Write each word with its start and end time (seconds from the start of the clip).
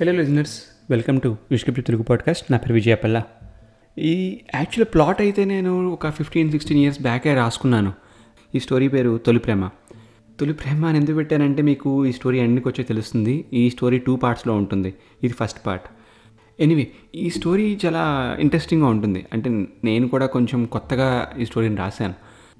Hello 0.00 0.12
listeners 0.12 0.62
welcome 0.90 1.20
to 1.20 1.36
Vishkrupti 1.50 1.82
Telugu 1.82 2.02
podcast 2.02 2.52
నా 2.52 2.58
పేరు 2.58 2.74
విజయపల్ల 2.74 3.22
ఈ 3.98 4.40
యాక్చువల్ 4.54 4.94
ప్లాట్ 4.94 5.20
అయితే 5.20 5.44
నేను 5.44 5.88
ఒక 5.88 6.10
ఫిఫ్టీన్ 6.10 6.50
సిక్స్టీన్ 6.50 6.80
ఇయర్స్ 6.80 7.02
బ్యాకే 7.02 7.34
రాసుకున్నాను. 7.34 7.92
ఈ 8.54 8.60
స్టోరీ 8.60 8.88
పేరు 8.88 9.18
తొలి 9.18 9.38
ప్రేమ. 9.38 9.68
తొలి 10.40 10.52
ప్రేమ 10.52 10.86
అని 10.86 10.98
ఎందుకు 10.98 11.16
పెట్టానంటే 11.16 11.62
మీకు 11.62 12.06
ఈ 12.06 12.12
స్టోరీ 12.12 12.38
ఎండ్కి 12.38 12.68
వచ్చే 12.68 12.84
తెలుస్తుంది. 12.84 13.44
ఈ 13.52 13.70
స్టోరీ 13.70 13.98
టూ 13.98 14.16
పార్ట్స్లో 14.16 14.54
ఉంటుంది. 14.54 14.94
ఇది 15.24 15.34
ఫస్ట్ 15.34 15.66
పార్ట్ 15.66 15.84
ఎనీవే 16.60 16.88
ఈ 17.14 17.30
స్టోరీ 17.30 17.78
చాలా 17.86 18.36
ఇంట్రెస్టింగ్గా 18.40 18.88
ఉంటుంది. 18.88 19.26
అంటే 19.32 19.50
నేను 19.84 20.08
కూడా 20.08 20.26
కొంచెం 20.26 20.64
కొత్తగా 20.64 21.32
ఈ 21.38 21.44
స్టోరీని 21.44 21.76
రాశాను. 21.76 22.14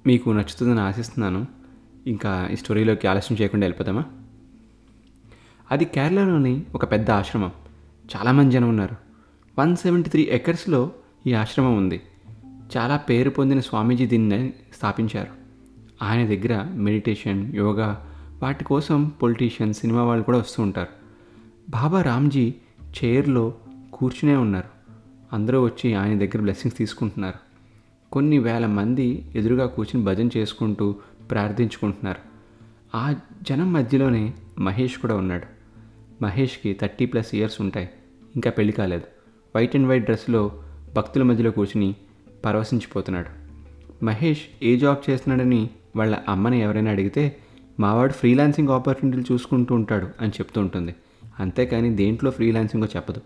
మీకు 0.06 0.30
నచ్చుతుందని 0.30 0.80
ఆశిస్తున్నాను. 0.80 1.46
ఇంకా 2.06 2.48
ఈ 2.52 2.56
స్టోరీలోకి 2.56 3.06
ఆలస్యం 3.06 3.38
చేయకుండా 3.40 3.64
వెళ్ళిపోతామా 3.64 4.04
అది 5.70 5.84
కేరళలోని 5.84 6.64
ఒక 6.74 6.92
పెద్ద 6.92 7.10
ఆశ్రమం. 7.10 7.50
చాలామంది 8.16 8.50
జనం 8.50 8.68
ఉన్నారు. 8.68 8.96
వన్ 9.58 9.76
సెవెంటీ 9.76 10.10
త్రీ 10.10 10.28
ఎకర్స్లో 10.30 10.90
ఈ 11.26 11.32
ఆశ్రమం 11.32 11.76
ఉంది. 11.76 12.00
చాలా 12.76 12.96
పేరు 12.96 13.30
పొందిన 13.30 13.60
స్వామీజీ 13.60 14.06
దీన్ని 14.06 14.52
స్థాపించారు. 14.76 15.30
ఆయన 16.04 16.26
దగ్గర 16.26 16.68
మెడిటేషన్ 16.74 17.54
యోగా 17.54 18.12
వాటి 18.42 18.64
కోసం 18.64 19.12
పొలిటీషియన్ 19.22 19.74
సినిమా 19.74 20.02
వాళ్ళు 20.02 20.24
కూడా 20.24 20.38
వస్తూ 20.38 20.62
ఉంటారు. 20.62 20.88
బాబా 21.70 22.02
రామ్జీ 22.02 22.54
చైర్లో 23.04 23.54
కూర్చునే 23.92 24.36
ఉన్నారు. 24.36 24.68
అందరూ 25.32 25.64
వచ్చి 25.64 25.94
ఆయన 25.94 26.18
దగ్గర 26.18 26.40
బ్లెస్సింగ్స్ 26.40 26.78
తీసుకుంటున్నారు. 26.78 27.38
కొన్ని 28.12 28.38
వేల 28.38 28.66
మంది 28.66 29.32
ఎదురుగా 29.34 29.66
కూర్చుని 29.66 30.04
భజన 30.04 30.28
చేసుకుంటూ 30.36 30.96
ప్రార్థించుకుంటున్నారు. 31.30 32.20
ఆ 32.94 33.14
జనం 33.42 33.72
మధ్యలోనే 33.72 34.34
మహేష్ 34.58 34.98
కూడా 34.98 35.16
ఉన్నాడు. 35.16 35.55
మహేష్కి 36.22 36.76
థర్టీ 36.80 37.06
ప్లస్ 37.06 37.34
ఇయర్స్ 37.34 37.60
ఉంటాయి. 37.60 37.88
ఇంకా 38.34 38.50
పెళ్ళి 38.50 38.72
కాలేదు. 38.72 39.02
వైట్ 39.56 39.76
అండ్ 39.76 39.88
వైట్ 39.88 40.04
డ్రెస్లో 40.04 40.62
భక్తుల 40.96 41.22
మధ్యలో 41.22 41.50
కూర్చుని 41.50 41.94
పరవశించిపోతున్నాడు. 42.44 43.46
మహేష్ 44.04 44.42
ఏ 44.62 44.76
జాబ్ 44.76 45.10
చేస్తున్నాడని 45.10 45.70
వాళ్ళ 45.96 46.18
అమ్మని 46.28 46.60
ఎవరైనా 46.60 46.90
అడిగితే 46.90 47.36
మావాడు 47.80 48.12
ఫ్రీలాన్సింగ్ 48.12 48.68
ఆపర్చునిటీలు 48.68 49.24
చూసుకుంటూ 49.32 49.74
ఉంటాడు 49.74 50.08
అని 50.20 50.30
చెప్తూ 50.30 50.60
ఉంటుంది. 50.60 50.94
అంతేకాని 51.40 51.94
దేంట్లో 51.94 52.30
ఫ్రీలాన్సింగో 52.30 52.86
చెప్పదు. 52.96 53.20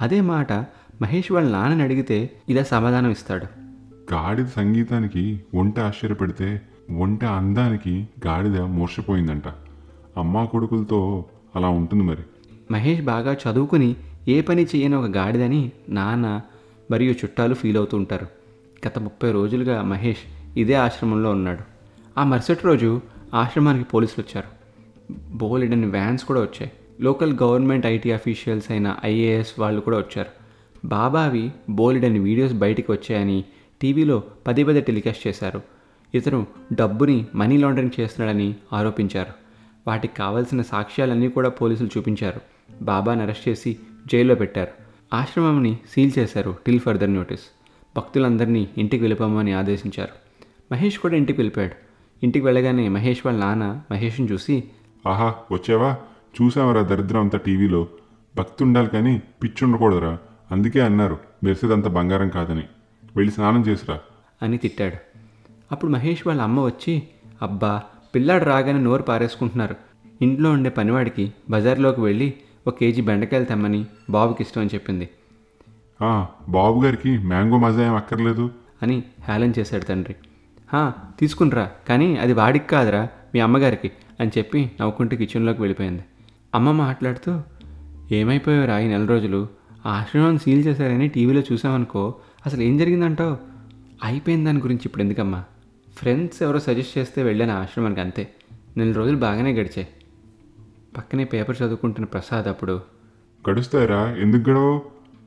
అదే 0.00 0.20
మాట 0.20 0.52
మహేష్ 1.02 1.32
వాళ్ళ 1.32 1.52
నాన్నని 1.52 1.82
అడిగితే 1.82 2.30
ఇలా 2.48 2.62
సమాధానం 2.62 3.10
ఇస్తాడు. 3.10 3.46
గాడిద 4.14 4.46
సంగీతానికి 4.46 5.40
ఒంట 5.54 5.78
ఆశ్చర్యపడితే 5.78 6.62
ఒంట 6.98 7.24
అందానికి 7.24 8.08
గాడిద 8.26 8.60
మూర్షపోయిందంట 8.60 9.42
అమ్మా 10.16 10.44
కొడుకులతో 10.44 11.24
అలా 11.58 11.68
ఉంటుంది 11.68 12.04
మరి. 12.04 12.22
మహేష్ 12.70 13.02
బాగా 13.02 13.36
చదువుకుని 13.44 13.96
ఏ 14.28 14.40
పని 14.40 14.62
చేయని 14.64 14.94
ఒక 14.94 15.04
గాడిదని 15.04 15.70
నాన్న 15.88 16.40
మరియు 16.90 17.12
చుట్టాలు 17.12 17.54
ఫీల్ 17.54 17.76
అవుతూ 17.76 17.96
ఉంటారు. 17.96 18.26
గత 18.86 18.98
ముప్పై 18.98 19.32
రోజులుగా 19.32 19.82
మహేష్ 19.82 20.22
ఇదే 20.58 20.74
ఆశ్రమంలో 20.74 21.30
ఉన్నాడు. 21.30 21.62
ఆ 22.18 22.24
మరుసటి 22.24 22.60
రోజు 22.64 23.00
ఆశ్రమానికి 23.34 23.84
పోలీసులు 23.84 24.24
వచ్చారు. 24.24 24.48
బోలెడని 25.36 25.86
వ్యాన్స్ 25.86 26.24
కూడా 26.24 26.40
వచ్చాయి. 26.40 26.72
లోకల్ 27.00 27.38
గవర్నమెంట్ 27.42 27.86
ఐటీ 27.86 28.10
అఫీషియల్స్ 28.10 28.70
అయిన 28.70 28.96
ఐఏఎస్ 29.04 29.60
వాళ్ళు 29.60 29.80
కూడా 29.80 29.98
వచ్చారు. 29.98 30.28
బాబావి 30.84 31.52
బోలెడని 31.70 32.18
వీడియోస్ 32.18 32.54
బయటికి 32.54 32.92
వచ్చాయని 32.92 33.44
టీవీలో 33.82 34.22
పదే 34.46 34.64
పదే 34.64 34.80
టెలికాస్ట్ 34.80 35.26
చేశారు. 35.28 35.62
ఇతను 36.14 36.46
డబ్బుని 36.72 37.26
మనీ 37.34 37.56
లాండరింగ్ 37.56 38.00
చేస్తున్నాడని 38.00 38.54
ఆరోపించారు. 38.72 39.47
వాటికి 39.88 40.14
కావలసిన 40.14 40.62
సాక్ష్యాలన్నీ 40.62 41.28
కూడా 41.28 41.48
పోలీసులు 41.48 41.88
చూపించారు. 41.98 42.40
బాబాని 42.82 43.22
అరెస్ట్ 43.22 43.48
చేసి 43.48 43.76
జైల్లో 44.12 44.34
పెట్టారు. 44.34 44.70
ఆశ్రమంని 45.14 45.78
సీల్ 45.90 46.12
చేశారు 46.18 46.56
టిల్ 46.66 46.80
ఫర్దర్ 46.80 47.14
నోటీస్. 47.14 47.42
భక్తులందరినీ 47.96 48.68
ఇంటికి 48.78 49.02
వెళ్ళిపోమని 49.02 49.52
ఆదేశించారు. 49.52 50.10
మహేష్ 50.72 50.98
కూడా 50.98 51.16
ఇంటికి 51.16 51.40
వెళ్ళిపోయాడు. 51.40 51.74
ఇంటికి 52.22 52.46
వెళ్ళగానే 52.46 52.88
మహేష్ 52.88 53.26
వాళ్ళ 53.26 53.40
నాన్న 53.40 53.80
మహేష్ని 53.92 54.32
చూసి 54.32 54.64
ఆహా 55.06 55.34
వచ్చావా? 55.52 55.96
చూసావరా 56.42 56.82
దరిద్రం 56.82 57.20
అంతా 57.20 57.38
టీవీలో? 57.38 57.88
భక్తి 58.36 58.64
ఉండాలి 58.64 58.88
కానీ 58.88 59.22
పిచ్చి 59.42 59.64
ఉండకూడదురా 59.64 60.18
అందుకే 60.50 60.80
అన్నారు 60.80 61.18
మెరిసేదంత 61.44 61.86
బంగారం 61.86 62.28
కాదని. 62.28 62.62
వెళ్ళి 63.16 63.32
స్నానం 63.32 63.60
చేసిరా. 63.60 64.00
అని 64.42 64.58
తిట్టాడు. 64.58 64.94
అప్పుడు 65.72 65.90
మహేష్ 65.92 66.26
వాళ్ళ 66.26 66.42
అమ్మ 66.42 66.60
వచ్చి 66.60 67.02
అబ్బా 67.42 67.82
పిల్లాడు 68.14 68.44
రాగానే 68.44 68.78
నోరు 68.78 69.02
పారేసుకుంటున్నారు. 69.02 69.76
ఇంట్లో 70.22 70.50
ఉండే 70.50 70.70
పనివాడికి 70.70 71.32
బజార్లోకి 71.50 72.00
వెళ్ళి 72.00 72.34
ఒక 72.66 72.78
కేజీ 72.78 73.02
బెండకాయలు 73.02 73.44
తెమ్మని 73.44 73.86
బాబుకి 74.10 74.42
ఇష్టం 74.42 74.60
అని 74.60 74.70
చెప్పింది. 74.74 75.08
బాబు 76.48 76.84
గారికి 76.84 77.18
మ్యాంగో 77.18 77.58
మజా 77.58 77.86
ఏం 77.86 77.94
అక్కర్లేదు. 77.94 78.50
అని 78.82 79.02
హేళన 79.28 79.52
చేశాడు 79.58 79.82
తండ్రి. 79.82 80.16
"హా, 80.72 80.92
తీసుకునిరా 81.20 81.70
కానీ 81.88 82.16
అది 82.16 82.32
వాడికి 82.32 82.68
కాదురా 82.68 83.08
మీ 83.34 83.40
అమ్మగారికి 83.40 83.90
అని 84.20 84.30
చెప్పి 84.38 84.70
నవ్వుకుంటూ 84.80 85.16
కిచెన్లోకి 85.16 85.60
వెళ్ళిపోయింది. 85.60 86.04
అమ్మ 86.54 86.72
మాట్లాడుతూ 86.72 87.40
ఏమైపోయావురా 88.12 88.78
ఈ 88.78 88.88
నెల 88.88 89.06
రోజులు? 89.06 89.48
ఆశ్రమం 89.86 90.38
సీల్ 90.38 90.66
చేశారని 90.66 91.08
టీవీలో 91.08 91.42
చూసామనుకో 91.52 92.14
అసలు 92.46 92.62
ఏం 92.62 92.78
జరిగిందంటావు? 92.78 93.36
అయిపోయిన 94.04 94.44
దాని 94.44 94.58
గురించి 94.58 94.82
ఇప్పుడు 94.84 95.02
ఎందుకమ్మా? 95.02 95.44
ఫ్రెండ్స్ 95.96 96.42
ఎవరో 96.42 96.58
సజెస్ట్ 96.58 96.98
చేస్తే 96.98 97.22
వెళ్ళాను 97.22 97.52
ఆశ్రమానికి 97.52 98.00
అంతే. 98.00 98.34
నెల 98.76 98.92
రోజులు 98.92 99.16
బాగానే 99.16 99.52
గడిచాయి. 99.52 99.88
పక్కనే 100.96 101.24
పేపర్ 101.24 101.56
చదువుకుంటున్న 101.62 102.06
ప్రసాద్ 102.06 102.48
అప్పుడు. 102.48 102.80
గడుస్తాయిరా 103.50 104.10
ఎందుకు 104.10 104.50
గడవో 104.50 104.82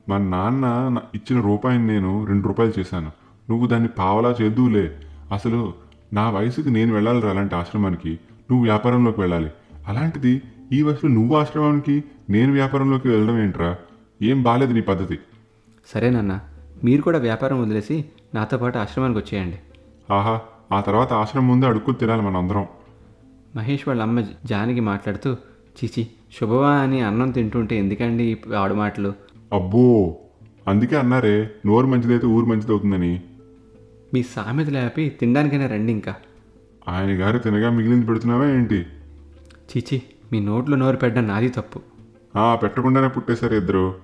మా 0.08 0.18
నాన్న 0.18 1.00
ఇచ్చిన 1.14 1.40
రూపాయిని 1.40 1.86
నేను 1.86 2.24
రెండు 2.24 2.48
రూపాయలు 2.48 2.80
చేశాను. 2.80 3.12
నువ్వు 3.50 3.66
దాన్ని 3.66 3.88
పావలా 3.88 4.36
చేద్దువులే 4.42 5.00
అసలు 5.32 5.74
నా 6.12 6.30
వయసుకి 6.30 6.70
నేను 6.70 6.94
వెళ్ళాలి 6.94 7.28
అలాంటి 7.28 7.54
ఆశ్రమానికి. 7.54 8.10
నువ్వు 8.50 8.62
వ్యాపారంలోకి 8.62 9.20
వెళ్ళాలి. 9.20 9.50
అలాంటిది 9.86 10.42
ఈ 10.72 10.82
వయసులో 10.82 11.12
నువ్వు 11.12 11.36
ఆశ్రమానికి 11.36 12.04
నేను 12.30 12.52
వ్యాపారంలోకి 12.52 13.08
వెళ్ళడం 13.08 13.38
ఏంట్రా? 13.38 13.76
ఏం 14.22 14.42
బాలేదు 14.42 14.72
నీ 14.72 14.80
పద్ధతి. 14.80 15.18
సరేనన్నా 15.86 16.40
మీరు 16.84 17.02
కూడా 17.02 17.18
వ్యాపారం 17.18 17.62
వదిలేసి 17.62 18.04
నాతో 18.34 18.58
పాటు 18.58 18.78
ఆశ్రమానికి 18.78 19.20
వచ్చేయండి. 19.20 19.58
ఆహా 20.12 20.40
ఆ 20.72 20.80
తర్వాత 20.80 21.12
ఆశ్రమం 21.12 21.48
ముందే 21.48 21.66
అడుక్కుని 21.66 21.96
తినాలి 21.96 22.22
మన 22.22 22.36
అందరం 22.36 22.66
మహేష్ 23.56 23.88
వాళ్ళ 23.88 24.02
అమ్మ 24.02 24.20
జానకి 24.44 24.80
మాట్లాడుతూ 24.80 25.36
చిచి 25.76 26.06
శుభవా 26.40 26.70
అని 26.70 27.00
అన్నం 27.00 27.30
తింటుంటే 27.30 27.76
ఎందుకండి 27.76 28.24
ఈ 28.24 28.52
ఆడు 28.52 28.74
మాటలు? 28.74 29.12
అబ్బో 29.52 30.16
అందుకే 30.68 30.96
అన్నారే 30.96 31.50
నోరు 31.66 31.86
మంచిదైతే 31.86 32.26
ఊరు 32.26 32.46
మంచిది 32.46 32.72
అవుతుందని 32.72 33.22
మీ 34.14 34.22
సామెత 34.22 34.68
లేపి 34.68 35.08
తినడానికైనా 35.08 35.66
రండి 35.66 35.92
ఇంకా. 35.92 36.14
ఆయన 36.88 37.08
గారు 37.08 37.38
తినగా 37.38 37.70
మిగిలింది 37.70 38.06
పెడుతున్నావా 38.06 38.46
ఏంటి? 38.46 38.86
చిచి 39.72 40.02
మీ 40.32 40.40
నోట్లో 40.40 40.76
నోరు 40.76 40.96
పెట్టడం 40.96 41.26
నాది 41.26 41.48
తప్పు. 41.48 41.80
ఆ 42.36 42.54
పెట్టకుండానే 42.54 43.08
పుట్టేశారు 43.08 43.54
ఇద్దరు. 43.54 43.94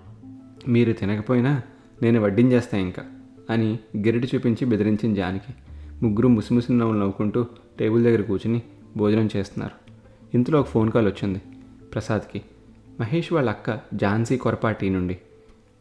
మీరు 0.69 0.93
తినకపోయినా 0.93 1.63
నేను 2.03 2.21
వడ్డించేస్తా 2.21 2.79
ఇంకా 2.79 3.03
అని 3.51 3.79
గిరిటి 3.97 4.29
చూపించి 4.35 4.65
బెదిరించిన 4.65 5.15
జానకి. 5.15 5.55
ముగ్గురు 6.03 6.29
ముసిముసి 6.29 6.73
నవ్వులు 6.73 6.99
నవ్వుకుంటూ 6.99 7.47
టేబుల్ 7.81 8.05
దగ్గర 8.05 8.21
కూర్చుని 8.21 8.63
భోజనం 8.97 9.29
చేస్తున్నారు. 9.37 9.75
ఇంతలో 10.35 10.61
ఒక 10.61 10.67
ఫోన్ 10.67 10.91
కాల్ 10.91 11.07
వచ్చింది. 11.07 11.43
ప్రసాద్కి. 11.99 12.43
మహేష్ 13.01 13.33
వాళ్ళ 13.33 13.51
అక్క 13.51 13.81
ఝాన్సీ 13.95 14.37
కొరపాటి 14.37 14.91
నుండి. 14.91 15.19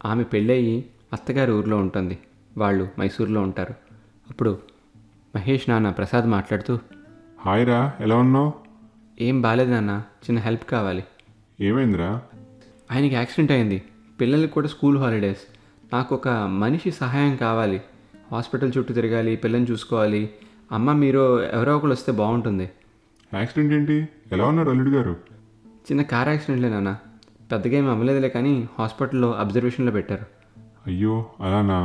ఆమె 0.04 0.24
పెళ్ళయి 0.24 0.84
అత్తగారి 1.12 1.52
ఊర్లో 1.52 1.76
ఉంటుంది. 1.76 2.18
వాళ్ళు 2.58 2.88
మైసూర్లో 3.00 3.42
ఉంటారు. 3.42 3.74
అప్పుడు 4.30 4.58
మహేష్ 5.36 5.70
నాన్న 5.70 5.90
ప్రసాద్ 5.90 6.26
మాట్లాడుతూ 6.26 6.78
హాయ్ 7.40 7.66
రా 7.66 7.92
ఎలా 8.00 8.16
ఉన్నావు? 8.16 8.52
ఏం 9.20 9.40
బాలేదు 9.40 9.70
నాన్న 9.70 10.02
చిన్న 10.24 10.38
హెల్ప్ 10.38 10.64
కావాలి. 10.64 11.04
ఏమైందిరా? 11.60 12.22
ఆయనకి 12.92 13.14
యాక్సిడెంట్ 13.14 13.52
అయింది. 13.52 13.82
పిల్లలకి 14.20 14.52
కూడా 14.52 14.68
స్కూల్ 14.68 14.98
హాలిడేస్. 14.98 15.40
నాకు 15.92 16.14
ఒక 16.14 16.28
మనిషి 16.28 16.90
సహాయం 16.90 17.36
కావాలి. 17.36 17.82
హాస్పిటల్ 18.32 18.72
చుట్టూ 18.78 18.94
తిరగాలి 18.94 19.36
పిల్లని 19.36 19.64
చూసుకోవాలి. 19.64 20.30
అమ్మ 20.72 20.92
మీరు 20.92 21.42
ఎవరో 21.42 21.76
ఒకరు 21.76 21.90
వస్తే 21.90 22.12
బాగుంటుంది. 22.12 22.70
యాక్సిడెంట్ 23.34 23.74
ఏంటి? 23.74 24.08
ఎలా 24.32 24.44
ఉన్నారు 24.46 24.70
అల్లుడు 24.70 24.90
గారు? 24.90 25.16
చిన్న 25.88 26.02
కార్ 26.02 26.28
యాక్సిడెంట్లే 26.28 26.68
నాన్న. 26.68 26.90
పెద్దగా 27.52 27.76
ఏమి 27.76 27.90
అవ్వలేదులే 27.90 28.28
కానీ 28.28 28.68
హాస్పిటల్లో 28.78 29.28
అబ్జర్వేషన్లో 29.34 29.92
పెట్టారు. 29.92 30.26
అయ్యో 30.86 31.14
అలానా 31.40 31.78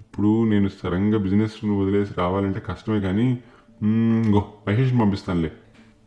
ఇప్పుడు 0.00 0.30
నేను 0.50 0.68
సడన్గా 0.68 1.18
బిజినెస్ 1.18 1.64
వదిలేసి 1.64 2.14
రావాలంటే 2.18 2.60
కష్టమే 2.68 3.00
కానీ 3.00 3.26
గో 4.34 4.42
మహేష్ని 4.68 5.00
పంపిస్తానులే. 5.00 5.50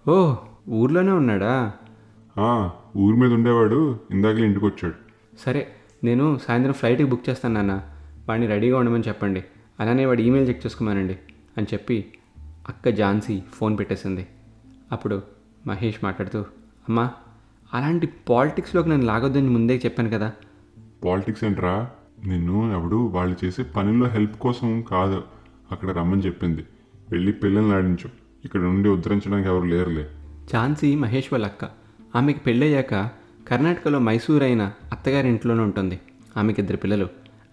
ఓ 0.08 0.36
ఊర్లోనే 0.70 1.12
ఉన్నాడా? 1.12 1.54
ఊరి 2.98 3.16
మీద 3.18 3.32
ఉండేవాడు 3.34 4.00
ఇందాకలే 4.12 4.46
ఇంటికి 4.46 4.66
వచ్చాడు 4.66 4.96
సరే 5.40 5.68
నేను 6.04 6.26
సాయంత్రం 6.48 6.74
ఫ్లైట్కి 6.74 7.08
బుక్ 7.10 7.26
చేస్తాను 7.30 7.54
నాన్న. 7.54 7.76
వాడిని 8.28 8.48
రెడీగా 8.48 8.78
ఉండమని 8.80 9.04
చెప్పండి. 9.08 9.44
అలానే 9.80 10.06
వాడి 10.06 10.24
ఈమెయిల్ 10.24 10.50
చెక్ 10.50 10.66
చేసుకోమనండి 10.66 11.16
అని 11.58 11.68
చెప్పి 11.74 11.98
అక్క 12.70 12.90
ఝాన్సీ 12.90 13.36
ఫోన్ 13.54 13.74
పెట్టేసింది. 13.80 14.24
అప్పుడు 14.92 15.22
మహేష్ 15.68 16.00
మాట్లాడుతూ 16.04 16.46
అమ్మా 16.90 17.12
అలాంటి 17.74 18.10
పాలిటిక్స్లోకి 18.30 18.90
నేను 18.90 19.04
లాగొద్దని 19.04 19.50
ముందే 19.50 19.82
చెప్పాను 19.86 20.10
కదా. 20.10 20.32
పాలిటిక్స్ 21.06 21.44
ఏంట్రా? 21.44 21.90
నిన్ను 22.26 22.72
ఎవడు 22.72 22.96
వాళ్ళు 22.96 23.46
చేసే 23.46 23.64
పనిలో 23.64 24.08
హెల్ప్ 24.08 24.36
కోసం 24.36 24.82
కాదు. 24.82 25.24
అక్కడ 25.72 25.90
రమ్మని 25.90 26.22
చెప్పింది. 26.22 26.66
వెళ్ళి 27.12 27.32
పిల్లల్ని 27.32 27.74
ఆడించు. 27.74 28.10
ఇక్కడ 28.46 28.60
నుండి 28.60 28.90
ఉద్ధరించడానికి 28.90 29.50
ఎవరు 29.50 29.66
లేరులే. 29.66 30.10
ఝాన్సీ 30.54 30.96
మహేష్ 30.96 31.34
వాళ్ళ 31.34 31.46
అక్క. 31.46 31.66
ఆమెకి 32.16 32.40
పెళ్ళయ్యాక 32.40 33.10
కర్ణాటకలో 33.48 34.00
మైసూర్ 34.00 34.44
అయిన 34.44 34.72
అత్తగారి 34.92 35.28
ఇంట్లోనే 35.28 35.64
ఉంటుంది. 35.64 36.00
ఆమెకి 36.38 36.62
ఇద్దరు 36.62 36.78
పిల్లలు. 36.78 37.08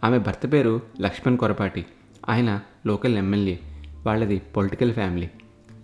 ఆమె 0.05 0.19
భర్త 0.19 0.53
పేరు 0.53 0.83
లక్ష్మణ్ 1.01 1.39
కొరపాటి. 1.39 1.87
ఆయన 2.29 2.61
లోకల్ 2.87 3.19
ఎమ్మెల్యే. 3.19 3.61
వాళ్ళది 4.07 4.39
పొలిటికల్ 4.39 4.93
ఫ్యామిలీ 4.93 5.31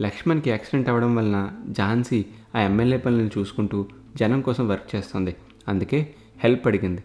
లక్ష్మణ్కి 0.00 0.50
యాక్సిడెంట్ 0.50 0.88
అవ్వడం 0.88 1.16
వలన 1.16 1.50
ఝాన్సీ 1.70 2.24
ఆ 2.56 2.60
ఎమ్మెల్యే 2.60 2.98
పనులను 2.98 3.30
చూసుకుంటూ 3.38 3.86
జనం 4.16 4.40
కోసం 4.40 4.68
వర్క్ 4.68 4.96
చేస్తుంది. 4.96 5.36
అందుకే 5.68 6.14
హెల్ప్ 6.38 6.66
అడిగింది. 6.66 7.04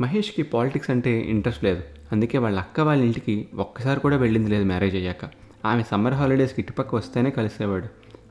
మహేష్కి 0.00 0.42
పాలిటిక్స్ 0.42 0.90
అంటే 0.90 1.20
ఇంట్రెస్ట్ 1.20 1.64
లేదు. 1.64 1.82
అందుకే 2.12 2.38
వాళ్ళ 2.38 2.58
అక్క 2.58 2.80
వాళ్ళ 2.80 3.04
ఇంటికి 3.04 3.48
ఒక్కసారి 3.54 4.00
కూడా 4.00 4.16
వెళ్ళింది 4.16 4.50
లేదు 4.50 4.64
మ్యారేజ్ 4.64 4.96
అయ్యాక. 4.96 5.30
ఆమె 5.64 5.82
సమ్మర్ 5.82 6.14
హాలిడేస్కి 6.14 6.60
ఇటుపక్క 6.60 6.94
వస్తేనే 6.94 7.30
కలిసేవాడు. 7.30 7.84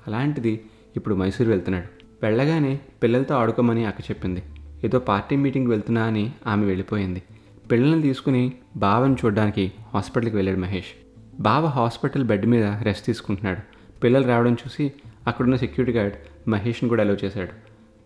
అలాంటిది 0.07 0.65
ఇప్పుడు 0.95 1.15
మైసూరు 1.15 1.49
వెళ్తున్నాడు. 1.49 1.87
వెళ్ళగానే 2.23 2.79
పిల్లలతో 3.03 3.35
ఆడుకోమని 3.35 3.85
అక్క 3.85 4.01
చెప్పింది. 4.01 4.43
ఏదో 4.83 4.99
పార్టీ 4.99 5.35
మీటింగ్కి 5.35 5.71
వెళ్తున్నా 5.71 6.03
అని 6.03 6.31
ఆమె 6.47 6.65
వెళ్ళిపోయింది. 6.65 7.23
పిల్లల్ని 7.71 8.01
తీసుకుని 8.01 8.51
బావని 8.75 9.13
చూడడానికి 9.13 9.71
హాస్పిటల్కి 9.93 10.35
వెళ్ళాడు 10.35 10.59
మహేష్. 10.59 11.19
బావ 11.39 11.65
హాస్పిటల్ 11.65 12.23
బెడ్ 12.23 12.45
మీద 12.45 12.65
రెస్ట్ 12.65 13.05
తీసుకుంటున్నాడు. 13.05 13.76
పిల్లలు 14.03 14.27
రావడం 14.27 14.53
చూసి 14.53 14.93
అక్కడున్న 15.27 15.55
సెక్యూరిటీ 15.55 15.97
గార్డ్ 15.97 16.49
మహేష్ని 16.49 16.89
కూడా 16.89 17.03
అలో 17.03 17.13
చేశాడు. 17.13 17.51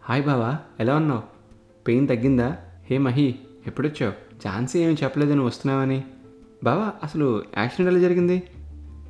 హాయ్ 0.01 0.23
బావా 0.23 0.57
ఎలా 0.79 0.95
ఉన్నావు? 0.95 1.23
పెయిన్ 1.87 2.07
తగ్గిందా? 2.07 2.57
హే 2.89 2.97
మహి 2.97 3.35
ఎప్పుడొచ్చావు? 3.67 4.13
ఛాన్సీ 4.47 4.79
ఏమి 4.79 4.97
చెప్పలేదు 5.03 5.31
నువ్వు 5.31 5.47
వస్తున్నావని. 5.47 6.03
బావా 6.63 6.93
అసలు 7.03 7.43
యాక్సిడెంట్ 7.57 7.91
ఎలా 7.91 8.01
జరిగింది? 8.01 8.43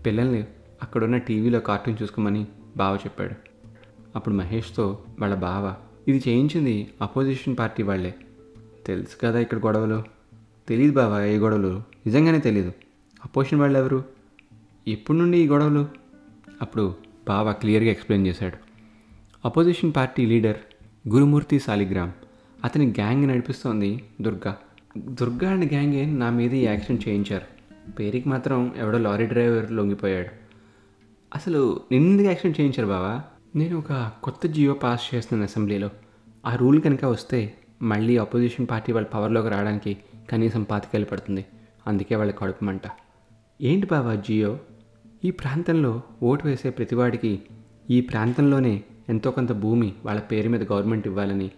పిల్లల్ని 0.06 0.44
అక్కడున్న 0.82 1.18
టీవీలో 1.18 1.60
కార్టూన్ 1.60 1.98
చూసుకోమని 2.02 2.48
బావ 2.78 2.96
చెప్పాడు. 2.96 3.36
అప్పుడు 4.16 4.36
మహేష్తో 4.36 4.98
వాళ్ళ 5.20 5.36
బావ 5.36 5.76
ఇది 6.08 6.30
చేయించింది 6.30 6.90
అపోజిషన్ 7.02 7.56
పార్టీ 7.60 7.84
వాళ్ళే. 7.84 8.16
తెలుసు 8.86 9.16
కదా 9.26 9.40
ఇక్కడ 9.40 9.58
గొడవలు. 9.58 10.04
తెలియదు 10.68 10.94
బావా 10.94 11.24
ఏ 11.24 11.38
గొడవలు. 11.38 11.84
నిజంగానే 12.06 12.40
తెలీదు. 12.40 12.74
అపోజిషన్ 13.26 13.60
వాళ్ళు 13.60 13.80
ఎవరు 13.80 14.04
ఎప్పటి 14.88 15.20
నుండి 15.20 15.38
ఈ 15.38 15.48
గొడవలు? 15.48 16.01
అప్పుడు 16.62 16.96
బావ 17.28 17.52
క్లియర్గా 17.52 17.90
ఎక్స్ప్లెయిన్ 17.90 18.28
చేశాడు. 18.28 18.58
Opposition 19.46 19.94
party 19.96 20.26
leader 20.26 20.58
Gurumurthy 21.10 21.60
Saligram. 21.60 22.12
అతని 22.64 22.86
గ్యాంగ్ 22.88 23.28
నడిపిస్తోంది 23.28 24.04
దుర్గా. 24.22 24.58
దుర్గా 24.98 25.52
అండ్ 25.52 25.66
గ్యాంగే 25.66 26.06
నా 26.06 26.30
మీద 26.30 26.54
ఈ 26.54 26.66
యాక్సిడెంట్ 26.66 27.08
చేయించారు. 27.08 27.46
పేరుకి 27.92 28.30
మాత్రం 28.30 28.74
ఎవడో 28.78 28.98
లారీ 28.98 29.26
డ్రైవర్ 29.26 29.72
లొంగిపోయాడు. 29.72 30.28
అసలు 31.36 31.80
నిన్నది 31.92 32.28
యాక్సిడెంట్ 32.28 32.60
చేయించారు 32.60 32.88
బావా? 32.88 33.22
నేను 33.56 33.78
ఒక 33.78 34.12
కొత్త 34.24 34.48
జియో 34.48 34.74
పాస్ 34.74 35.16
చేస్తున్నాను 35.16 35.50
అసెంబ్లీలో. 35.50 35.90
ఆ 36.46 36.56
రూల్ 36.56 36.82
కనుక 36.82 37.06
వస్తే 37.06 37.54
మళ్ళీ 37.82 38.18
అపోజిషన్ 38.18 38.68
పార్టీ 38.72 38.92
వాళ్ళ 38.92 39.08
పవర్లోకి 39.08 39.50
రావడానికి 39.50 39.98
కనీసం 40.32 40.64
పాతికేళ్ళు 40.64 41.10
పడుతుంది. 41.10 41.46
అందుకే 41.88 42.16
వాళ్ళకి 42.16 42.38
కడుపుమంట 42.38 42.82
ఏంటి 43.62 43.88
బావా 43.88 44.16
జియో? 44.16 44.60
ఈ 45.26 45.32
ప్రాంతంలో 45.32 46.02
ఓటు 46.24 46.48
వేసే 46.48 46.70
ప్రతివాడికి 46.70 47.42
ఈ 47.90 48.02
ప్రాంతంలోనే 48.02 48.84
ఎంతో 49.10 49.32
కొంత 49.32 49.52
భూమి 49.52 49.94
వాళ్ళ 50.06 50.22
పేరు 50.22 50.50
మీద 50.50 50.72
గవర్నమెంట్ 50.72 51.08
ఇవ్వాలని. 51.08 51.52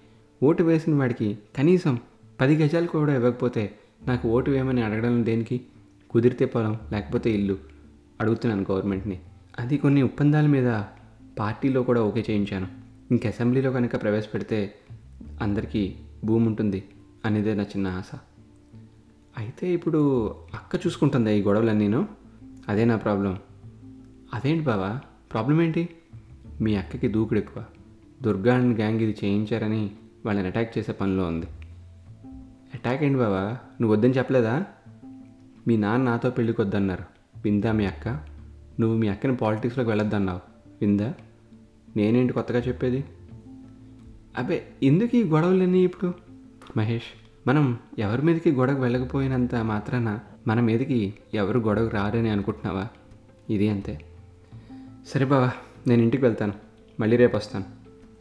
ఓటు 0.43 0.63
వేసిన 0.63 0.95
వాడికి 0.95 1.37
కనీసం 1.55 1.99
పది 2.41 2.55
గజాలు 2.55 2.87
కూడా 2.87 3.15
ఇవ్వకపోతే 3.15 3.73
నాకు 4.07 4.29
ఓటు 4.29 4.51
వేయమని 4.51 4.81
అడగడం 4.83 5.25
దేనికి? 5.25 5.61
కుదిరితే 6.09 6.45
పొలం 6.45 6.79
లేకపోతే 6.91 7.31
ఇల్లు 7.31 7.57
అడుగుతున్నాను 8.21 8.65
గవర్నమెంట్ని. 8.71 9.19
అది 9.59 9.77
కొన్ని 9.77 10.01
ఒప్పందాల 10.01 10.45
మీద 10.45 10.81
పార్టీలో 11.39 11.83
కూడా 11.83 12.01
ఓకే 12.01 12.25
చేయించాను. 12.29 12.67
ఇంక 13.11 13.27
అసెంబ్లీలో 13.27 13.71
కనుక 13.71 14.01
ప్రవేశపెడితే 14.01 14.73
అందరికీ 15.41 15.95
భూమి 16.25 16.45
ఉంటుంది 16.45 16.83
అనేదే 17.25 17.53
నా 17.53 17.63
చిన్న 17.63 17.87
ఆశ. 17.87 18.11
అయితే 19.37 19.73
ఇప్పుడు 19.73 20.27
అక్క 20.53 20.75
చూసుకుంటుంది 20.75 21.39
ఈ 21.39 21.41
గొడవలన్నీను 21.41 22.07
అదే 22.69 22.85
నా 22.85 22.95
ప్రాబ్లం. 22.95 23.37
అదేంటి 24.33 24.63
బావా? 24.63 24.99
ప్రాబ్లం 25.33 25.61
ఏంటి? 25.61 25.89
మీ 26.61 26.75
అక్కకి 26.75 27.07
దూకుడు 27.07 27.39
ఎక్కువ. 27.39 27.65
దుర్గా 28.23 28.55
అండ్ 28.55 28.77
గ్యాంగ్ 28.77 29.01
ఇది 29.01 29.15
చేయించారని 29.23 29.91
వాళ్ళని 30.25 30.47
అటాక్ 30.47 30.77
చేసే 30.77 30.91
పనిలో 30.91 31.25
ఉంది. 31.25 31.45
అటాక్ 32.73 33.03
ఏంటి 33.03 33.19
బావా? 33.19 33.57
నువ్వు 33.81 33.93
వద్దని 33.93 34.13
చెప్పలేదా? 34.13 34.65
మీ 35.67 35.77
నాన్న 35.77 36.05
నాతో 36.05 36.29
పెళ్ళికి 36.29 36.61
వద్దన్నారు. 36.61 37.03
విందా 37.43 37.71
మీ 37.71 37.85
అక్క? 37.85 38.07
నువ్వు 38.79 38.97
మీ 38.97 39.07
అక్కని 39.07 39.35
పాలిటిక్స్లోకి 39.35 39.89
వెళ్ళొద్దన్నావు. 39.89 40.39
విందా? 40.81 41.13
నేనేంటి 41.97 42.33
కొత్తగా 42.33 42.59
చెప్పేది? 42.59 43.05
అబ్బే 44.37 44.67
ఎందుకు 44.83 45.15
ఈ 45.15 45.23
గొడవలన్నీ 45.23 45.83
ఇప్పుడు? 45.83 46.13
మహేష్ 46.77 47.27
మనం 47.47 47.79
ఎవరి 47.99 48.21
మీదకి 48.21 48.51
గొడవకు 48.51 48.81
వెళ్ళకపోయినంత 48.81 49.55
మాత్రాన 49.55 50.19
మన 50.47 50.59
మీదకి 50.59 51.13
ఎవరు 51.33 51.59
గొడవకు 51.59 51.95
రారని 51.95 52.29
అనుకుంటున్నావా? 52.29 52.87
ఇది 53.49 53.69
అంతే. 53.69 53.99
సరే 55.07 55.25
బావా 55.25 55.51
నేను 55.87 56.01
ఇంటికి 56.01 56.23
వెళ్తాను. 56.23 56.53
మళ్ళీ 56.99 57.17
రేపు 57.17 57.37
వస్తాను 57.37 57.65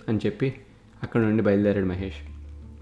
అని 0.08 0.18
చెప్పి 0.26 0.54
అక్కడ 1.02 1.20
నుండి 1.20 1.42
బయలుదేరాడు 1.42 1.86
మహేష్. 1.86 2.16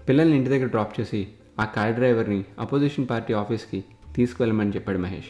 పిల్లల్ని 0.09 0.37
ఇంటి 0.37 0.49
దగ్గర 0.49 0.65
డ్రాప్ 0.65 0.99
చేసి 0.99 1.27
ఆ 1.59 1.65
కార్ 1.65 1.95
డ్రైవర్ని 1.95 2.45
అపోజిషన్ 2.59 3.07
పార్టీ 3.09 3.33
ఆఫీస్కి 3.33 3.83
తీసుకువెళ్ళమని 4.15 4.69
చెప్పాడు 4.69 4.97
మహేష్. 4.97 5.25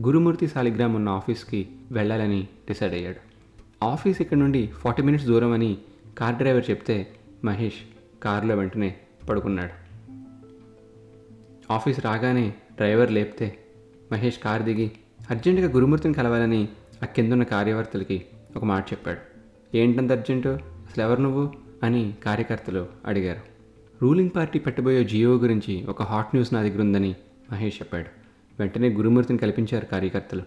గురుమూర్తి 0.00 0.46
సాలిగ్రామ్ 0.46 0.96
ఉన్న 0.96 1.08
ఆఫీస్కి 1.08 1.68
వెళ్ళాలని 1.92 2.42
డిసైడ్ 2.68 2.94
అయ్యాడు. 2.94 3.16
ఆఫీస్ 3.84 4.20
ఇక్కడ 4.20 4.36
నుండి 4.36 4.66
ఫార్టీ 4.66 5.02
మినిట్స్ 5.02 5.26
దూరం 5.26 5.52
అని 5.52 5.78
కార్ 6.18 6.34
డ్రైవర్ 6.34 6.70
చెప్తే 6.70 7.06
మహేష్ 7.44 7.78
కారులో 8.22 8.56
వెంటనే 8.56 8.96
పడుకున్నాడు. 9.30 9.86
ఆఫీస్ 11.72 12.00
రాగానే 12.00 12.54
డ్రైవర్ 12.74 13.10
లేపితే 13.10 13.58
మహేష్ 14.12 14.38
కార్ 14.38 14.62
దిగి 14.62 14.92
అర్జెంటుగా 15.30 15.70
గురుమూర్తిని 15.70 16.14
కలవాలని 16.14 16.68
ఆ 17.02 17.06
కిందున్న 17.06 17.42
కార్యవర్తలకి 17.42 18.24
ఒక 18.56 18.64
మాట 18.64 18.92
చెప్పాడు. 18.92 19.36
ఏంటంత 19.76 20.12
అర్జెంటు? 20.12 20.48
అసలు 20.48 21.04
ఎవరు 21.04 21.20
నువ్వు? 21.20 21.52
అని 21.82 22.14
కార్యకర్తలు 22.24 22.86
అడిగారు. 23.06 23.40
రూలింగ్ 24.02 24.30
పార్టీ 24.36 24.58
పెట్టబోయే 24.58 25.04
జియో 25.04 25.34
గురించి 25.34 25.86
ఒక 25.86 26.02
హాట్ 26.02 26.26
న్యూస్ 26.26 26.54
నా 26.54 26.62
దగ్గర 26.62 26.80
ఉందని 26.80 27.14
మహేష్ 27.52 27.82
చెప్పాడు. 27.82 28.06
వెంటనే 28.58 28.88
గురుమూర్తిని 28.88 29.38
కల్పించారు 29.38 29.84
కార్యకర్తలు. 29.84 30.40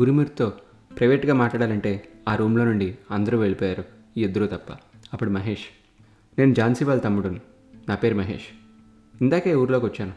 గురుమూర్తితో 0.00 0.52
ప్రైవేట్గా 0.98 1.34
మాట్లాడాలంటే 1.34 2.08
ఆ 2.28 2.36
రూమ్లో 2.36 2.64
నుండి 2.64 2.98
అందరూ 3.10 3.38
వెళ్ళిపోయారు. 3.38 3.84
ఈ 4.16 4.24
ఇద్దరూ 4.24 4.46
తప్ప. 4.46 4.72
అప్పుడు 5.12 5.30
మహేష్ 5.30 5.64
నేను 6.38 6.54
ఝాన్సీ 6.54 6.84
వాళ్ళ 6.84 7.00
తమ్ముడును. 7.00 7.40
నా 7.88 7.94
పేరు 7.94 8.14
మహేష్. 8.14 8.46
ఇందాకే 9.22 9.54
ఊర్లోకి 9.54 9.86
వచ్చాను. 9.86 10.12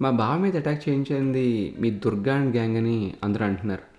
మా 0.00 0.10
బావ 0.10 0.38
మీద 0.38 0.56
అటాక్ 0.56 0.88
చేయించింది 0.88 1.76
మీ 1.80 1.90
దుర్గా 1.90 2.36
అండ్ 2.36 2.56
గ్యాంగ్ 2.56 2.76
అని 2.76 3.14
అందరూ 3.24 3.44
అంటున్నారు. 3.44 3.91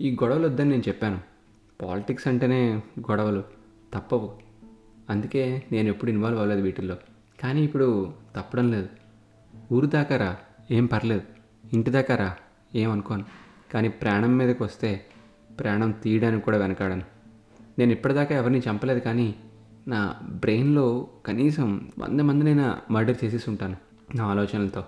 ఈ 0.00 0.10
గొడవలు 0.12 0.46
వద్దని 0.46 0.70
నేను 0.70 0.82
చెప్పాను. 0.88 1.20
పాలిటిక్స్ 1.82 2.28
అంటేనే 2.28 2.82
గొడవలు 3.00 3.44
తప్పవు. 3.94 4.34
అందుకే 5.10 5.62
నేను 5.72 5.88
ఎప్పుడు 5.88 6.10
ఇన్వాల్వ్ 6.10 6.38
అవ్వలేదు 6.38 6.62
వీటిల్లో. 6.62 6.96
కానీ 7.40 7.62
ఇప్పుడు 7.62 8.12
తప్పడం 8.36 8.70
లేదు. 8.70 8.88
ఊరు 9.72 9.86
దాకారా 9.86 10.36
ఏం 10.70 10.86
పర్లేదు. 10.86 11.22
ఇంటి 11.72 11.90
దాకారా 11.90 12.36
ఏమనుకోను 12.74 13.24
కానీ 13.74 13.88
ప్రాణం 13.88 14.38
మీదకి 14.38 14.62
వస్తే 14.62 15.06
ప్రాణం 15.60 15.90
తీయడానికి 15.90 16.44
కూడా 16.44 16.58
వెనకాడను. 16.58 17.02
నేను 17.78 17.92
ఇప్పటిదాకా 17.92 18.34
ఎవరిని 18.34 18.58
చంపలేదు 18.58 18.98
కానీ 18.98 19.34
నా 19.88 20.14
బ్రెయిన్లో 20.22 21.08
కనీసం 21.26 21.90
వంద 21.98 22.20
మందినైనా 22.20 22.78
మర్డర్ 22.90 23.16
చేసేసి 23.24 23.50
ఉంటాను 23.50 23.76
నా 24.14 24.24
ఆలోచనలతో. 24.24 24.84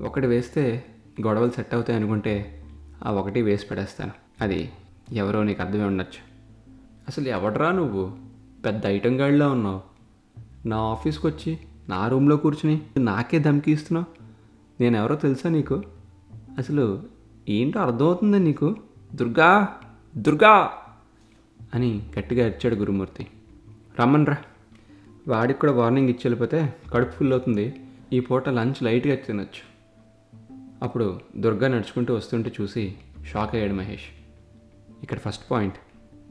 ఒకటి 0.00 0.26
వేస్తే 0.26 0.84
గొడవలు 1.26 1.50
సెట్ 1.50 1.74
అవుతాయి 1.74 1.98
అనుకుంటే 1.98 2.62
ఆ 3.04 3.12
ఒకటి 3.12 3.42
వేసి 3.42 3.66
పడేస్తాను. 3.66 4.25
అది 4.40 4.72
ఎవరో 5.12 5.42
నీకు 5.42 5.62
అర్థమే 5.62 5.84
ఉండొచ్చు. 5.84 6.26
అసలు 7.08 7.28
ఎవడరా 7.28 7.72
నువ్వు? 7.72 8.12
పెద్ద 8.64 8.86
ఐటమ్ 8.86 9.14
గాడిలా 9.14 9.48
ఉన్నావు. 9.48 9.80
నా 10.68 10.76
ఆఫీస్కి 10.76 11.26
వచ్చి 11.26 11.58
నా 11.88 12.08
రూమ్లో 12.08 12.36
కూర్చుని 12.36 12.80
నాకే 12.96 13.38
ధమ్కి 13.38 13.72
ఇస్తున్నావు. 13.72 14.16
నేను 14.82 14.96
ఎవరో 14.96 15.16
తెలుసా 15.16 15.48
నీకు? 15.48 15.82
అసలు 16.58 17.02
ఏంటో 17.48 17.80
అర్థమవుతుందా 17.80 18.38
నీకు? 18.38 18.76
దుర్గా 19.14 19.80
దుర్గా! 20.16 20.70
అని 21.74 22.02
గట్టిగా 22.18 22.46
అరిచాడు 22.46 22.74
గురుమూర్తి. 22.74 23.26
రమ్మన్రా. 24.00 24.36
వాడికి 25.28 25.58
కూడా 25.58 25.72
వార్నింగ్ 25.72 26.08
ఇచ్చి 26.08 26.20
వెళ్ళిపోతే 26.24 26.74
కడుపు 26.94 27.10
ఫుల్ 27.10 27.32
అవుతుంది. 27.32 27.74
ఈ 28.12 28.20
పూట 28.20 28.48
లంచ్ 28.48 28.82
లైట్గా 28.82 29.14
తినొచ్చు. 29.14 29.76
అప్పుడు 30.82 31.20
దుర్గా 31.36 31.68
నడుచుకుంటూ 31.68 32.14
వస్తుంటే 32.14 32.52
చూసి 32.60 32.94
షాక్ 33.24 33.54
అయ్యాడు 33.54 33.72
మహేష్. 33.72 34.25
ఇక్కడ 35.02 35.18
ఫస్ట్ 35.18 35.50
పాయింట్ 35.50 35.74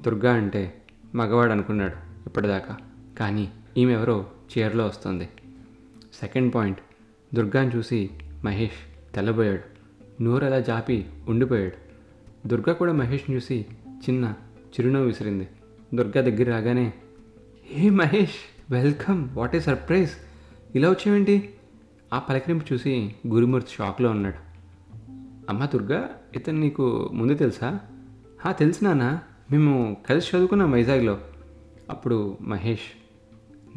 దుర్గా 0.02 0.34
అంటే 0.34 0.82
మగవాడు 1.16 1.52
అనుకున్నాడు 1.52 1.96
ఇప్పటిదాకా. 2.26 2.78
కానీ 3.20 3.52
ఈమె 3.78 3.94
ఎవరో 3.94 4.26
చీరలో 4.58 4.86
వస్తుంది. 4.86 5.30
సెకండ్ 6.20 6.56
పాయింట్ 6.56 6.80
దుర్గాని 7.36 7.76
చూసి 7.76 8.10
మహేష్ 8.46 9.14
తెల్లబోయాడు. 9.16 9.76
నోరు 10.24 10.46
అలా 10.46 10.60
జాపి 10.60 11.06
ఉండిపోయాడు. 11.28 11.86
దుర్గా 12.48 12.74
కూడా 12.74 12.94
మహేష్ని 12.94 13.36
చూసి 13.36 13.66
చిన్న 13.90 14.34
చిరునవ్వు 14.68 15.08
విసిరింది. 15.08 15.48
దుర్గా 15.94 16.24
దగ్గర 16.24 16.50
రాగానే 16.50 16.94
hey 17.66 17.90
Mahesh 17.90 18.72
welcome 18.72 19.30
what 19.34 19.56
a 19.56 19.60
surprise. 19.60 20.12
ఇలా 20.76 20.90
వచ్చావేంటి? 20.90 21.54
ఆ 22.14 22.20
పలకరింపు 22.20 22.74
చూసి 22.74 23.16
గురుమూర్తి 23.28 23.72
షాక్లో 23.72 24.10
ఉన్నాడు. 24.10 24.46
అమ్మ 25.50 25.66
దుర్గా 25.66 26.10
ఇతను 26.36 26.60
నీకు 26.60 27.10
ముందు 27.14 27.34
తెలుసా? 27.34 27.80
తెలుసు 28.52 28.84
నాన్న 28.84 29.20
మేము 29.52 29.98
కలిసి 30.10 30.38
చదువుకున్నాం 30.38 30.72
వైజాగ్లో. 30.72 31.20
అప్పుడు 31.90 32.38
మహేష్ 32.42 32.88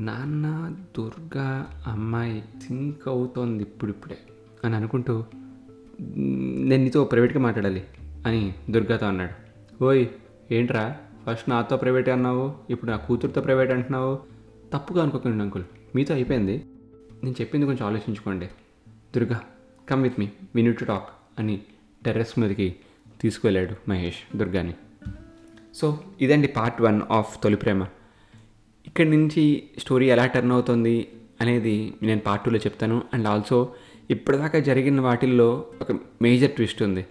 నాన్న 0.00 0.74
దుర్గా 0.98 1.72
అమ్మాయి 1.86 2.40
థింక్ 2.40 3.08
అవుతోంది 3.08 3.62
ఇప్పుడిప్పుడే 3.62 4.18
అని 4.64 4.76
అనుకుంటూ 4.76 5.24
నేను 6.00 6.82
నీతో 6.82 7.04
ప్రైవేట్గా 7.04 7.40
మాట్లాడాలి 7.42 7.84
అని 8.26 8.54
దుర్గాతో 8.70 9.06
అన్నాడు. 9.06 9.34
ఓయ్ 9.84 10.06
ఏంట్రా 10.50 10.96
ఫస్ట్ 11.26 11.50
నాతో 11.50 11.76
ప్రైవేట్ 11.76 12.08
అన్నావు 12.08 12.54
ఇప్పుడు 12.70 12.90
నా 12.90 12.96
కూతురుతో 12.96 13.40
ప్రైవేట్ 13.40 13.70
అంటున్నావు? 13.70 14.18
తప్పుగా 14.72 15.02
అనుకోకండి 15.02 15.42
అంకుల్ 15.42 15.64
మీతో 15.94 16.14
అయిపోయింది. 16.14 16.64
నేను 17.24 17.34
చెప్పింది 17.40 17.66
కొంచెం 17.66 17.86
ఆలోచించుకోండి. 17.86 18.46
Durga 19.16 19.40
come 19.88 20.02
with 20.02 20.20
me 20.20 20.28
me 20.54 20.72
to 20.72 20.84
talk 20.84 21.08
అని 21.38 21.60
టెర్రస్ 22.04 22.38
మీదకి 22.38 22.76
తీసుకువెళ్ళాడు 23.20 23.90
మహేష్ 23.90 24.36
దుర్గాని. 24.36 24.74
సో 25.74 25.98
ఇదండి 26.20 26.48
part 26.48 26.82
one 26.82 27.02
of 27.10 27.42
Tholi 27.42 27.56
Prema. 27.56 27.86
ఇక్కడి 28.86 29.10
నుంచి 29.10 29.62
స్టోరీ 29.78 30.06
ఎలా 30.06 30.26
టర్న్ 30.26 30.52
అవుతుంది 30.52 31.08
అనేది 31.40 31.94
నేను 32.02 32.20
పార్ట్ 32.20 32.44
టూలో 32.44 32.58
చెప్తాను. 32.58 33.02
అండ్ 33.14 33.28
ఆల్సో 33.28 33.74
ఇప్పటిదాకా 34.10 34.58
జరిగిన 34.58 35.00
వాటిల్లో 35.00 35.66
ఒక 35.80 35.92
మేజర్ 36.22 36.50
ట్విస్ట్ 36.50 36.82
ఉంది. 36.82 37.06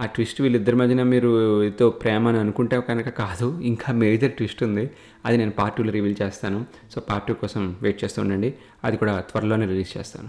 ఆ 0.00 0.06
ట్విస్ట్ 0.06 0.40
వీళ్ళిద్దరి 0.40 0.76
మధ్యన 0.76 1.02
మీరు 1.02 1.64
ఏదో 1.64 1.90
ప్రేమ 1.90 2.28
అని 2.28 2.38
అనుకుంటే 2.38 2.80
కనుక 2.80 3.08
కాదు 3.08 3.60
ఇంకా 3.60 3.92
మేజర్ 3.92 4.32
ట్విస్ట్ 4.32 4.62
ఉంది. 4.62 4.90
అది 5.24 5.36
నేను 5.36 5.50
పార్ట్ 5.50 5.76
టూలో 5.76 5.90
రివీల్ 5.90 6.16
చేస్తాను. 6.22 6.66
సో 6.90 7.00
పార్ట్ 7.00 7.26
టూ 7.26 7.34
కోసం 7.34 7.76
వెయిట్ 7.82 8.04
చేస్తూ 8.04 8.22
ఉండండి. 8.22 8.54
అది 8.84 8.96
కూడా 8.96 9.20
త్వరలోనే 9.20 9.66
రిలీజ్ 9.66 9.98
చేస్తాను. 9.98 10.28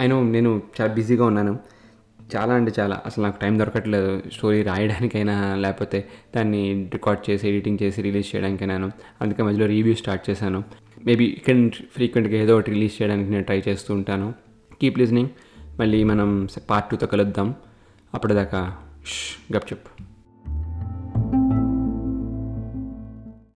అయినో 0.00 0.22
నేను 0.22 0.62
చాలా 0.80 0.94
బిజీగా 0.94 1.24
ఉన్నాను. 1.24 1.58
చాలా 2.36 2.54
అంటే 2.54 2.72
చాలా. 2.78 3.02
అసలు 3.06 3.24
నాకు 3.24 3.40
టైం 3.40 3.58
దొరకట్లేదు 3.58 4.22
స్టోరీ 4.32 4.62
రాయడానికైనా 4.62 5.54
లేకపోతే 5.54 6.08
దాన్ని 6.36 6.90
రికార్డ్ 6.92 7.30
చేసి 7.30 7.48
ఎడిటింగ్ 7.48 7.78
చేసి 7.82 8.02
రిలీజ్ 8.02 8.36
చేయడానికైనాను. 8.36 8.90
అందుకే 9.20 9.42
మధ్యలో 9.42 9.66
రివ్యూ 9.66 9.94
స్టార్ట్ 9.94 10.30
చేశాను. 10.30 10.64
మేబీ 11.04 11.24
ఇక్కడ 11.24 11.70
ఫ్రీక్వెంట్గా 11.92 12.42
ఏదో 12.42 12.54
ఒకటి 12.54 12.70
రిలీజ్ 12.70 13.02
చేయడానికి 13.02 13.30
నేను 13.30 13.44
ట్రై 13.44 13.62
చేస్తూ 13.68 13.94
ఉంటాను. 13.94 14.34
Keep 14.80 14.98
listening. 14.98 15.28
మళ్ళీ 15.80 16.04
మనం 16.04 16.48
పార్ట్ 16.70 16.90
టూతో 16.90 17.06
కలుద్దాం. 17.06 17.54
అప్పటిదాకా 18.14 18.76
గప్ 19.56 19.72
చెప్పు 19.72 20.09